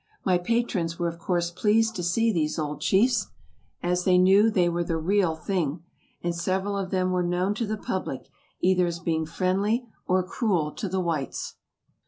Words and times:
My 0.25 0.39
patrons 0.39 0.97
were 0.97 1.07
of 1.07 1.19
course 1.19 1.51
pleased 1.51 1.95
to 1.95 2.01
see 2.01 2.31
these 2.33 2.57
old 2.57 2.81
chiefs, 2.81 3.27
as 3.83 4.03
they 4.03 4.17
knew 4.17 4.49
they 4.49 4.67
were 4.67 4.83
the 4.83 4.97
"real 4.97 5.35
thing," 5.35 5.83
and 6.23 6.33
several 6.33 6.75
of 6.75 6.89
them 6.89 7.11
were 7.11 7.21
known 7.21 7.53
to 7.53 7.67
the 7.67 7.77
public, 7.77 8.27
either 8.61 8.87
as 8.87 8.97
being 8.97 9.27
friendly 9.27 9.85
or 10.07 10.23
cruel 10.23 10.71
to 10.71 10.89
the 10.89 10.99
whites. 11.01 11.53